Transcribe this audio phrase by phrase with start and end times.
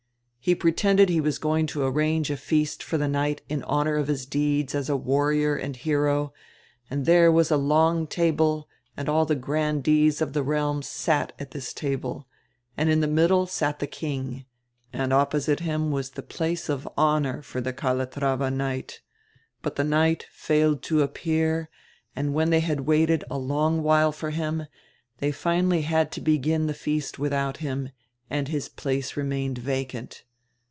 [0.43, 3.95] He pre tended he was going to arrange a feast for die knight in honor
[3.95, 6.33] of his deeds as a warrior and hero,
[6.89, 8.67] and diere was a long table
[8.97, 12.27] and all die grandees of die realm sat at this table,
[12.75, 14.45] and in die middle sat die king,
[14.91, 19.01] and opposite him was the place of honor for die Calatrava knight.
[19.61, 21.69] But die knight failed to appear,
[22.15, 24.65] and when diey had waited a long while for him,
[25.21, 27.91] diey finally had to begin die feast widiout him,
[28.27, 30.23] and his place remained vacant.